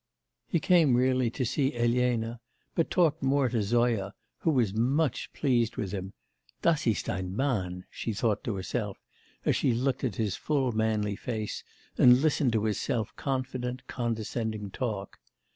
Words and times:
He 0.47 0.59
came 0.59 0.95
really 0.97 1.29
to 1.29 1.45
see 1.45 1.75
Elena, 1.75 2.39
but 2.73 2.89
talked 2.89 3.21
more 3.21 3.49
to 3.49 3.61
Zoya, 3.61 4.15
who 4.39 4.49
was 4.49 4.73
much 4.73 5.31
pleased 5.31 5.77
with 5.77 5.91
him. 5.91 6.13
'Das 6.63 6.87
ist 6.87 7.07
ein 7.07 7.35
Mann!' 7.35 7.85
she 7.91 8.11
thought 8.11 8.43
to 8.45 8.55
herself, 8.55 8.97
as 9.45 9.55
she 9.55 9.75
looked 9.75 10.03
at 10.03 10.15
his 10.15 10.35
full 10.35 10.71
manly 10.71 11.15
face 11.15 11.63
and 11.99 12.19
listened 12.19 12.51
to 12.53 12.63
his 12.63 12.79
self 12.81 13.15
confident, 13.15 13.85
condescending 13.85 14.71
talk. 14.71 15.19